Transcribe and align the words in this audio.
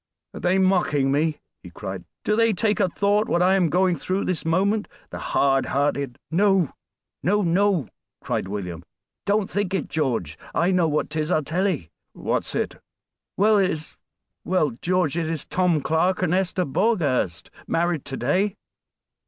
"Are 0.33 0.39
they 0.39 0.57
mocking 0.57 1.11
me?" 1.11 1.37
he 1.61 1.69
cried. 1.69 2.05
"Do 2.23 2.35
they 2.35 2.53
take 2.53 2.79
a 2.79 2.89
thought 2.89 3.29
what 3.29 3.43
I 3.43 3.53
am 3.53 3.69
going 3.69 3.95
through 3.95 4.25
this 4.25 4.43
moment, 4.43 4.87
the 5.11 5.19
hard 5.19 5.67
hearted" 5.67 6.17
"No, 6.31 6.71
no, 7.21 7.43
no!" 7.43 7.87
cried 8.19 8.47
William; 8.47 8.83
"don't 9.27 9.47
think 9.47 9.75
it, 9.75 9.89
George; 9.89 10.39
I 10.55 10.71
know 10.71 10.87
what 10.87 11.11
'tis 11.11 11.29
I'll 11.29 11.43
tell 11.43 11.67
ye." 11.69 11.91
"What's 12.13 12.55
it?" 12.55 12.81
"Well, 13.37 13.59
it 13.59 13.69
is 13.69 13.95
well, 14.43 14.71
George, 14.71 15.15
it 15.19 15.29
is 15.29 15.45
Tom 15.45 15.81
Clarke 15.81 16.23
and 16.23 16.33
Esther 16.33 16.65
Borgherst 16.65 17.51
married 17.67 18.03
to 18.05 18.17
day. 18.17 18.55